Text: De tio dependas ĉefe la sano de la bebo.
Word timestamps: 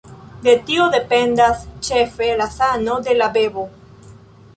De 0.45 0.53
tio 0.69 0.85
dependas 0.95 1.61
ĉefe 1.87 2.29
la 2.39 2.47
sano 2.55 2.97
de 3.09 3.15
la 3.19 3.29
bebo. 3.37 3.67